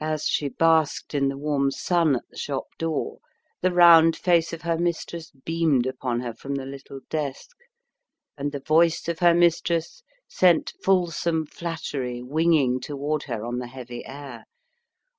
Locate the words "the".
1.28-1.36, 2.30-2.38, 3.60-3.70, 6.54-6.64, 8.50-8.60, 13.58-13.66